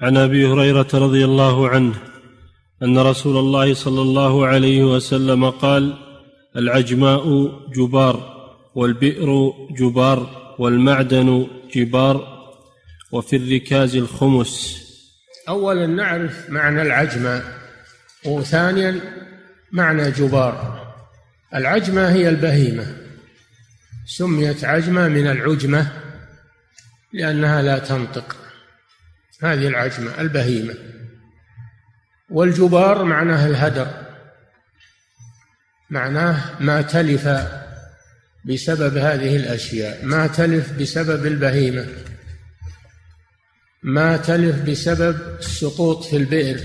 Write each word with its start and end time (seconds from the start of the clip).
عن 0.00 0.16
أبي 0.16 0.46
هريرة 0.46 0.88
رضي 0.94 1.24
الله 1.24 1.68
عنه 1.68 1.94
أن 2.82 2.98
رسول 2.98 3.36
الله 3.36 3.74
صلى 3.74 4.02
الله 4.02 4.46
عليه 4.46 4.82
وسلم 4.84 5.50
قال 5.50 5.98
العجماء 6.56 7.50
جبار 7.76 8.16
والبئر 8.74 9.52
جبار 9.78 10.54
والمعدن 10.58 11.46
جبار 11.74 12.46
وفي 13.12 13.36
الركاز 13.36 13.96
الخمس. 13.96 14.80
اولا 15.48 15.86
نعرف 15.86 16.50
معنى 16.50 16.82
العجمه 16.82 17.42
وثانيا 18.26 19.00
معنى 19.72 20.10
جبار. 20.10 20.86
العجمه 21.54 22.12
هي 22.12 22.28
البهيمة. 22.28 22.96
سميت 24.06 24.64
عجمه 24.64 25.08
من 25.08 25.26
العجمة 25.26 25.92
لأنها 27.12 27.62
لا 27.62 27.78
تنطق. 27.78 28.39
هذه 29.42 29.68
العجمة 29.68 30.20
البهيمة. 30.20 30.74
والجبار 32.30 33.04
معناه 33.04 33.46
الهدر. 33.46 34.10
معناه 35.90 36.62
ما 36.62 36.82
تلف 36.82 37.28
بسبب 38.44 38.96
هذه 38.96 39.36
الأشياء 39.36 40.04
ما 40.04 40.26
تلف 40.26 40.72
بسبب 40.72 41.26
البهيمة 41.26 41.86
ما 43.82 44.16
تلف 44.16 44.62
بسبب 44.62 45.16
السقوط 45.38 46.04
في 46.04 46.16
البئر 46.16 46.60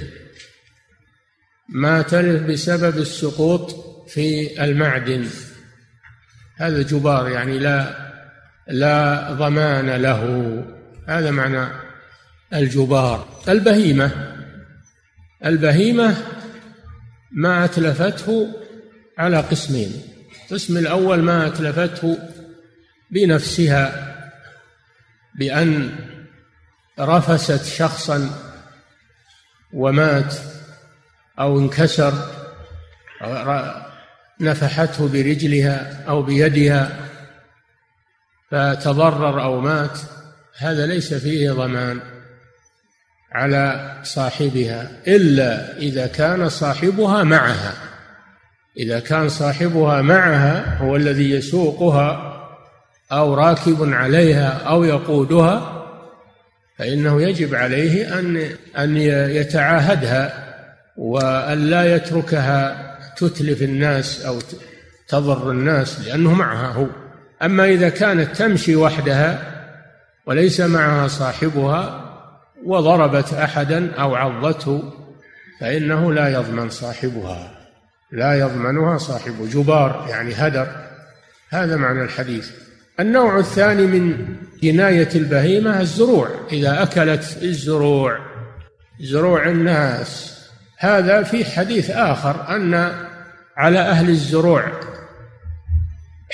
ما 1.69 2.01
تلف 2.01 2.43
بسبب 2.43 2.97
السقوط 2.97 3.75
في 4.09 4.63
المعدن. 4.63 5.25
هذا 6.55 6.81
جبار 6.81 7.29
يعني 7.29 7.59
لا 7.59 8.05
لا 8.67 9.31
ضمان 9.33 9.89
له. 9.89 10.63
هذا 11.07 11.31
معنى 11.31 11.67
الجبار. 12.55 13.41
البهيمة. 13.47 14.11
البهيمة 15.45 16.15
ما 17.31 17.65
أتلفته 17.65 18.47
على 19.17 19.37
قسمين. 19.37 20.01
القسم 20.45 20.77
الأول 20.77 21.21
ما 21.21 21.47
أتلفته 21.47 22.17
بنفسها 23.11 24.15
بأن 25.39 25.95
رفست 26.99 27.65
شخصا 27.65 28.29
ومات 29.73 30.35
أو 31.39 31.59
انكسر 31.59 32.13
أو 33.21 33.71
نفحته 34.41 35.07
برجلها 35.07 36.03
أو 36.07 36.23
بيدها 36.23 36.99
فتضرر 38.51 39.43
أو 39.43 39.61
مات. 39.61 39.99
هذا 40.57 40.85
ليس 40.85 41.13
فيه 41.13 41.51
ضمان. 41.51 42.14
على 43.35 43.95
صاحبها 44.03 44.91
إلا 45.07 45.77
إذا 45.77 46.07
كان 46.07 46.49
صاحبها 46.49 47.23
معها. 47.23 47.73
إذا 48.77 48.99
كان 48.99 49.29
صاحبها 49.29 50.01
معها 50.01 50.77
هو 50.77 50.95
الذي 50.95 51.31
يسوقها 51.31 52.35
أو 53.11 53.33
راكب 53.33 53.93
عليها 53.93 54.47
أو 54.47 54.83
يقودها 54.83 55.85
فإنه 56.77 57.21
يجب 57.21 57.55
عليه 57.55 58.19
أن 58.19 58.49
أن 58.77 58.97
يتعاهدها 58.97 60.45
وأن 60.97 61.69
لا 61.69 61.95
يتركها 61.95 62.85
تتلف 63.17 63.61
الناس 63.61 64.25
أو 64.25 64.39
تضر 65.07 65.51
الناس 65.51 65.99
لأنه 66.07 66.33
معها 66.33 66.67
هو. 66.67 66.87
أما 67.43 67.65
إذا 67.65 67.89
كانت 67.89 68.35
تمشي 68.35 68.75
وحدها 68.75 69.39
وليس 70.25 70.61
معها 70.61 71.07
صاحبها 71.07 72.14
وضربت 72.65 73.33
أحدا 73.33 73.91
أو 73.93 74.15
عضته 74.15 74.93
فإنه 75.59 76.13
لا 76.13 76.29
يضمن 76.29 76.69
صاحبها. 76.69 77.51
لا 78.11 78.39
يضمنها 78.39 78.97
صاحب 78.97 79.49
جبار 79.49 80.05
يعني 80.09 80.33
هدر. 80.33 80.67
هذا 81.49 81.75
معنى 81.75 82.01
الحديث. 82.01 82.51
النوع 82.99 83.39
الثاني 83.39 83.81
من 83.81 84.35
جناية 84.63 85.09
البهيمة 85.15 85.81
الزروع. 85.81 86.29
إذا 86.51 86.83
أكلت 86.83 87.37
الزروع 87.43 88.19
زروع 88.99 89.47
الناس. 89.47 90.39
هذا 90.77 91.23
في 91.23 91.45
حديث 91.45 91.89
آخر 91.89 92.55
أن 92.55 92.91
على 93.57 93.79
أهل 93.79 94.09
الزروع 94.09 94.71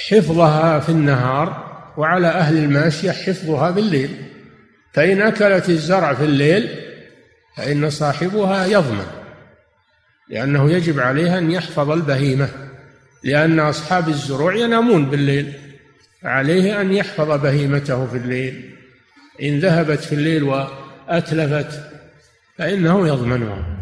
حفظها 0.10 0.80
في 0.80 0.90
النهار 0.90 1.72
وعلى 1.98 2.28
أهل 2.28 2.58
الماشية 2.58 3.12
حفظها 3.12 3.72
بالليل. 3.72 4.16
فإن 4.94 5.22
أكلت 5.22 5.70
الزرع 5.70 6.14
في 6.14 6.24
الليل 6.24 6.70
فإن 7.58 7.90
صاحبها 7.90 8.66
يضمن 8.66 9.06
لأنه 10.30 10.72
يجب 10.72 11.00
عليها 11.00 11.38
أن 11.38 11.52
يحفظ 11.52 11.92
البهيمة 11.92 12.50
لأن 13.24 13.60
أصحاب 13.60 14.10
الزروع 14.10 14.56
ينامون 14.56 15.10
بالليل 15.10 15.54
عليه 16.24 16.82
أن 16.82 16.94
يحفظ 16.94 17.42
بهيمته 17.42 18.08
في 18.08 18.18
الليل. 18.18 18.76
إن 19.42 19.60
ذهبت 19.60 20.00
في 20.00 20.16
الليل 20.16 20.44
وأتلفت 20.44 21.84
فإنه 22.58 23.08
يضمنها 23.08 23.81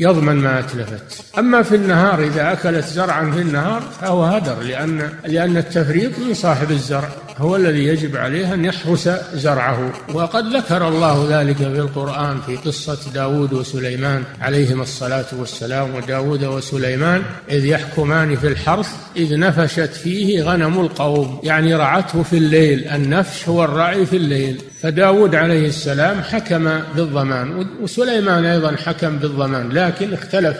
يضمن 0.00 0.36
ما 0.36 0.58
أتلفت. 0.58 1.24
أما 1.38 1.62
في 1.62 1.74
النهار 1.74 2.22
إذا 2.22 2.52
أكلت 2.52 2.84
زرعا 2.84 3.30
في 3.30 3.40
النهار 3.40 3.82
فهو 4.00 4.24
هدر 4.24 4.60
لأن 4.60 5.10
لأن 5.26 5.56
التفريط 5.56 6.18
من 6.18 6.34
صاحب 6.34 6.70
الزرع. 6.70 7.08
هو 7.38 7.56
الذي 7.56 7.84
يجب 7.84 8.16
عليه 8.16 8.54
أن 8.54 8.64
يحرس 8.64 9.08
زرعه. 9.34 9.92
وقد 10.14 10.56
ذكر 10.56 10.88
الله 10.88 11.26
ذلك 11.30 11.56
في 11.56 11.80
القرآن 11.80 12.40
في 12.46 12.56
قصة 12.56 12.98
داود 13.14 13.52
وسليمان 13.52 14.24
عليهما 14.40 14.82
الصلاة 14.82 15.26
والسلام. 15.32 15.94
وداود 15.94 16.44
وسليمان 16.44 17.22
إذ 17.50 17.64
يحكمان 17.64 18.36
في 18.36 18.48
الحرث 18.48 18.88
إذ 19.16 19.38
نفشت 19.38 19.92
فيه 20.02 20.42
غنم 20.42 20.80
القوم. 20.80 21.40
يعني 21.44 21.74
رعته 21.74 22.22
في 22.22 22.36
الليل 22.36 22.88
النفش 22.88 23.48
هو 23.48 23.64
الرعي 23.64 24.06
في 24.06 24.16
الليل. 24.16 24.62
فداود 24.80 25.34
عليه 25.34 25.68
السلام 25.68 26.20
حكم 26.20 26.80
بالضمان 26.96 27.66
وسليمان 27.80 28.44
أيضا 28.44 28.76
حكم 28.76 29.18
بالضمان 29.18 29.68
لكن 29.68 30.12
اختلف 30.12 30.58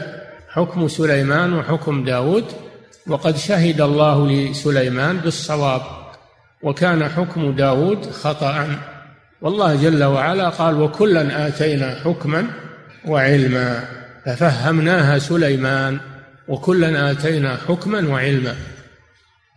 حكم 0.48 0.88
سليمان 0.88 1.52
وحكم 1.52 2.04
داود 2.04 2.44
وقد 3.06 3.36
شهد 3.36 3.80
الله 3.80 4.28
لسليمان 4.30 5.16
بالصواب 5.16 5.82
وكان 6.62 7.08
حكم 7.08 7.52
داود 7.52 8.10
خطأ. 8.10 8.66
والله 9.40 9.74
جل 9.74 10.04
وعلا 10.04 10.48
قال 10.48 10.80
وكلا 10.80 11.48
آتينا 11.48 12.00
حكما 12.04 12.46
وعلما. 13.06 13.84
ففهمناها 14.26 15.18
سليمان 15.18 15.98
وكلا 16.48 17.10
آتينا 17.10 17.56
حكما 17.68 18.08
وعلما. 18.08 18.54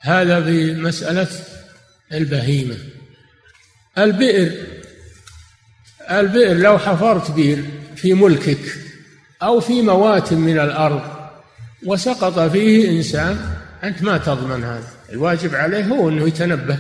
هذا 0.02 0.40
بمسألة 0.40 1.28
البهيمة. 2.14 2.76
البئر 3.98 4.52
البئر 6.12 6.54
لو 6.54 6.78
حفرت 6.78 7.32
بئر 7.32 7.64
في 7.96 8.14
ملكك 8.14 8.60
أو 9.44 9.60
في 9.60 9.82
موات 9.82 10.34
من 10.34 10.60
الأرض 10.60 11.02
وسقط 11.86 12.40
فيه 12.40 12.90
إنسان 12.90 13.40
أنت 13.84 14.04
ما 14.04 14.18
تضمن 14.18 14.64
هذا 14.64 14.88
الواجب 15.10 15.56
عليه 15.56 15.86
هو 15.86 16.10
أنه 16.10 16.28
يتنبه. 16.28 16.78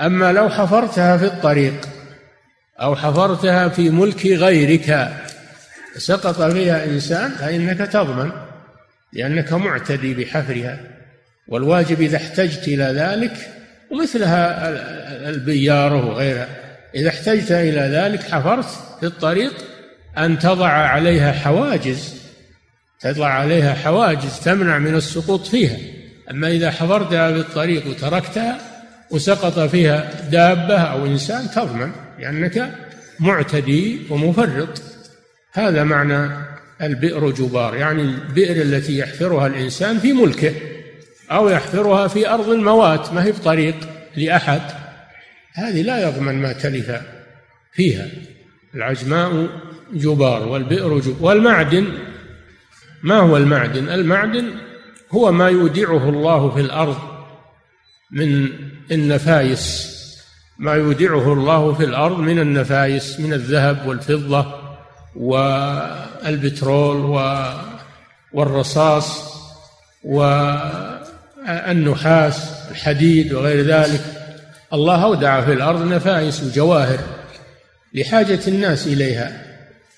أما 0.00 0.32
لو 0.32 0.48
حفرتها 0.48 1.16
في 1.16 1.24
الطريق 1.24 1.88
أو 2.80 2.96
حفرتها 2.96 3.68
في 3.68 3.90
ملك 3.90 4.26
غيرك 4.26 5.12
سقط 5.96 6.42
فيها 6.42 6.84
إنسان 6.84 7.30
فإنك 7.30 7.78
تضمن 7.78 8.32
لأنك 9.12 9.52
معتدي 9.52 10.14
بحفرها. 10.14 10.80
والواجب 11.48 12.00
إذا 12.00 12.16
احتجت 12.16 12.68
إلى 12.68 12.84
ذلك 12.84 13.36
ومثلها 13.94 14.68
البيارة 15.28 16.06
وغيرها. 16.06 16.48
إذا 16.94 17.08
احتجت 17.08 17.52
إلى 17.52 17.80
ذلك 17.80 18.22
حفرت 18.22 18.66
في 19.00 19.06
الطريق 19.06 19.52
أن 20.18 20.38
تضع 20.38 20.68
عليها 20.68 21.32
حواجز. 21.32 22.14
تضع 23.00 23.28
عليها 23.28 23.74
حواجز 23.74 24.40
تمنع 24.44 24.78
من 24.78 24.94
السقوط 24.94 25.46
فيها. 25.46 25.76
أما 26.30 26.48
إذا 26.48 26.70
حفرتها 26.70 27.32
في 27.32 27.38
الطريق 27.38 27.86
وتركتها 27.86 28.58
وسقط 29.10 29.58
فيها 29.58 30.10
دابة 30.30 30.78
أو 30.78 31.06
إنسان 31.06 31.50
تضمن 31.50 31.90
لأنك 32.18 32.70
معتدي 33.20 33.98
ومفرط. 34.10 34.82
هذا 35.52 35.84
معنى 35.84 36.30
البئر 36.82 37.30
جبار 37.30 37.74
يعني 37.74 38.02
البئر 38.02 38.62
التي 38.62 38.98
يحفرها 38.98 39.46
الإنسان 39.46 39.98
في 39.98 40.12
ملكه. 40.12 40.52
أو 41.34 41.48
يحفرها 41.48 42.08
في 42.08 42.28
أرض 42.28 42.48
الموات 42.48 43.12
ما 43.12 43.24
هي 43.24 43.32
بطريق 43.32 43.76
لأحد. 44.16 44.62
هذه 45.54 45.82
لا 45.82 46.08
يضمن 46.08 46.42
ما 46.42 46.52
تلف 46.52 47.00
فيها. 47.72 48.06
العجماء 48.74 49.48
جبار 49.92 50.48
والبئر 50.48 50.98
جبار. 50.98 51.16
والمعدن 51.20 51.86
ما 53.02 53.18
هو 53.18 53.36
المعدن؟ 53.36 53.88
المعدن 53.88 54.50
هو 55.10 55.32
ما 55.32 55.48
يودعه 55.48 56.08
الله 56.08 56.50
في 56.50 56.60
الأرض 56.60 56.98
من 58.10 58.48
النفايس. 58.92 59.94
ما 60.58 60.74
يودعه 60.74 61.32
الله 61.32 61.74
في 61.74 61.84
الأرض 61.84 62.18
من 62.18 62.38
النفايس 62.38 63.20
من 63.20 63.32
الذهب 63.32 63.86
والفضة 63.86 64.46
والبترول 65.16 66.96
والرصاص 68.32 69.34
والنحاس 71.44 72.50
الحديد 72.70 73.32
وغير 73.32 73.66
ذلك. 73.66 74.00
الله 74.72 75.04
أودع 75.04 75.40
في 75.44 75.52
الأرض 75.52 75.92
نفائس 75.92 76.42
وجواهر 76.42 76.98
لحاجة 77.94 78.40
الناس 78.48 78.86
إليها 78.86 79.42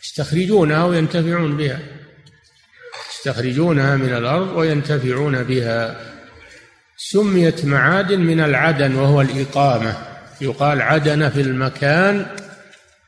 يستخرجونها 0.04 0.84
وينتفعون 0.84 1.56
بها. 1.56 1.78
يستخرجونها 3.10 3.96
من 3.96 4.12
الأرض 4.12 4.56
وينتفعون 4.56 5.42
بها. 5.42 5.96
سميت 6.96 7.64
معادن 7.64 8.20
من 8.20 8.40
العدن 8.40 8.94
وهو 8.94 9.20
الإقامة. 9.20 9.94
يقال 10.40 10.82
عدن 10.82 11.28
في 11.28 11.40
المكان 11.40 12.26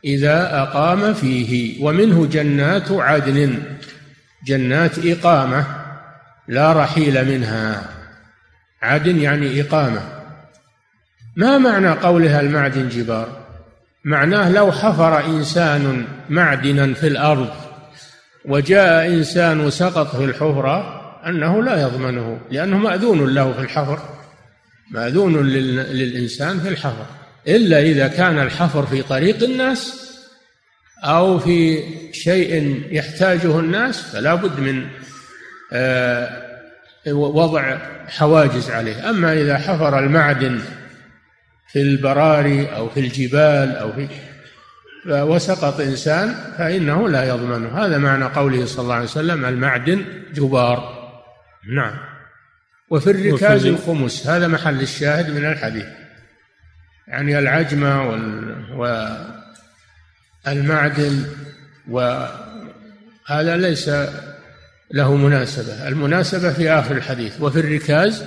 إذا 0.05 0.62
أقام 0.62 1.14
فيه 1.14 1.84
ومنه 1.84 2.26
جنات 2.26 2.91
عدن 2.91 3.62
جنات 4.46 5.06
إقامة 5.06 5.67
لا 6.49 6.73
رحيل 6.73 7.25
منها. 7.25 7.97
عدن 8.82 9.20
يعني 9.20 9.60
إقامة. 9.60 10.02
ما 11.36 11.58
معنى 11.58 11.88
قولها 11.88 12.40
المعدن 12.40 12.88
جبار؟ 12.88 13.28
معناه 14.04 14.52
لو 14.52 14.72
حفر 14.72 15.26
إنسان 15.26 16.06
معدنا 16.28 16.94
في 16.94 17.06
الأرض 17.06 17.50
وجاء 18.44 19.06
إنسان 19.06 19.60
وسقط 19.60 20.16
في 20.16 20.25
الحفرة 20.25 20.98
أنه 21.26 21.62
لا 21.62 21.82
يضمنه 21.82 22.40
لأنه 22.50 22.78
مأذون 22.78 23.34
له 23.34 23.52
في 23.52 23.60
الحفر. 23.60 23.98
مأذون 24.90 25.42
للإنسان 25.42 26.60
في 26.60 26.69
الحفر. 26.69 27.06
إلا 27.48 27.81
إذا 27.81 28.08
كان 28.08 28.38
الحفر 28.38 28.86
في 28.86 29.02
طريق 29.02 29.42
الناس 29.42 30.08
أو 31.04 31.38
في 31.38 31.82
شيء 32.12 32.82
يحتاجه 32.90 33.60
الناس 33.60 34.00
فلا 34.00 34.34
بد 34.34 34.60
من 34.60 34.86
آه، 35.72 36.47
وضع 37.12 37.78
حواجز 38.08 38.70
عليه. 38.70 39.10
أما 39.10 39.32
إذا 39.32 39.58
حفر 39.58 39.99
المعدن 39.99 40.60
في 41.72 41.82
البراري 41.82 42.76
أو 42.76 42.88
في 42.88 43.00
الجبال 43.00 43.76
أو 43.76 43.93
في 43.93 44.08
وسقط 45.06 45.81
إنسان 45.81 46.34
فإنه 46.58 47.08
لا 47.08 47.28
يضمنه 47.28 47.84
هذا 47.84 47.99
معنى 47.99 48.25
قوله 48.25 48.66
صلى 48.66 48.82
الله 48.82 48.94
عليه 48.94 49.05
وسلم 49.05 49.44
المعدن 49.44 50.05
جبار. 50.34 50.99
نعم. 51.75 51.94
وفي 52.90 53.10
الركاز 53.10 53.66
الخمس 53.66 54.26
هذا 54.26 54.49
محل 54.49 54.81
الشاهد 54.81 55.31
من 55.31 55.44
الحديث. 55.44 55.87
يعني 57.08 57.38
العجمة 57.38 58.19
والمعدن 60.46 61.25
وهذا 61.88 63.56
ليس 63.56 63.90
له 64.90 65.17
مناسبة. 65.17 65.88
المناسبة 65.88 66.52
في 66.52 66.70
آخر 66.70 66.96
الحديث. 66.96 67.40
وفي 67.40 67.61
الركاز 67.61 68.25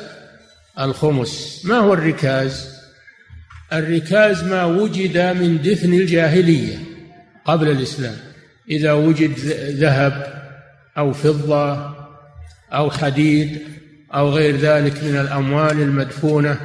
الخمس. 0.80 1.62
ما 1.66 1.78
هو 1.78 1.94
الركاز؟ 1.94 2.82
الركاز 3.74 4.44
ما 4.44 4.66
وجد 4.66 5.18
من 5.18 5.62
دفن 5.62 5.94
الجاهلية 5.94 6.78
قبل 7.46 7.70
الإسلام. 7.70 8.16
إذا 8.70 8.94
وجد 8.94 9.40
ذهب 9.80 10.42
أو 10.98 11.14
فضة 11.14 11.96
أو 12.74 12.92
حديد 12.92 13.60
أو 14.14 14.30
غير 14.30 14.58
ذلك 14.58 15.04
من 15.04 15.18
الأموال 15.18 15.82
المدفونة 15.82 16.58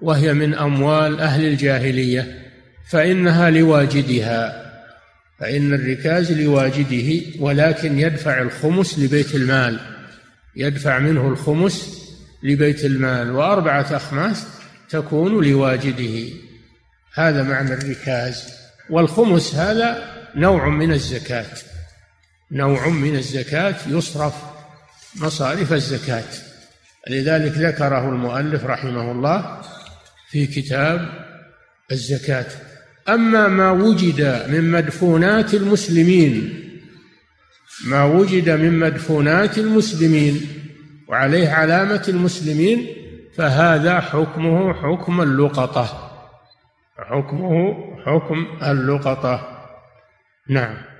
وهي 0.00 0.34
من 0.34 0.54
أموال 0.54 1.20
أهل 1.20 1.44
الجاهلية 1.46 2.42
فإنها 2.90 3.50
لواجدها. 3.50 4.61
فإن 5.42 5.74
الركاز 5.74 6.32
لواجده 6.32 7.22
ولكن 7.38 7.98
يدفع 7.98 8.42
الخمس 8.42 8.98
لبيت 8.98 9.34
المال 9.34 9.80
يدفع 10.56 10.98
منه 10.98 11.28
الخمس 11.28 12.02
لبيت 12.42 12.84
المال 12.84 13.30
وأربعة 13.30 13.96
أخماس 13.96 14.46
تكون 14.90 15.44
لواجده. 15.44 16.34
هذا 17.14 17.42
معنى 17.42 17.74
الركاز. 17.74 18.44
والخمس 18.90 19.54
هذا 19.54 20.04
نوع 20.34 20.68
من 20.68 20.92
الزكاة. 20.92 21.46
نوع 22.50 22.88
من 22.88 23.16
الزكاة 23.16 23.76
يصرف 23.86 24.34
مصارف 25.16 25.72
الزكاة. 25.72 26.30
لذلك 27.08 27.52
ذكره 27.52 28.08
المؤلف 28.08 28.64
رحمه 28.64 29.12
الله 29.12 29.60
في 30.30 30.46
كتاب 30.46 31.08
الزكاة. 31.92 32.46
أما 33.08 33.48
ما 33.48 33.70
وجد 33.70 34.46
من 34.50 34.70
مدفونات 34.70 35.54
المسلمين 35.54 36.58
ما 37.86 38.04
وجد 38.04 38.50
من 38.50 38.78
مدفونات 38.78 39.58
المسلمين 39.58 40.40
وعليه 41.08 41.48
علامة 41.48 42.04
المسلمين 42.08 42.86
فهذا 43.36 44.00
حكمه 44.00 44.72
حكم 44.72 45.20
اللقطة. 45.20 46.10
حكمه 46.98 47.74
حكم 48.06 48.46
اللقطة. 48.62 49.48
نعم. 50.48 50.91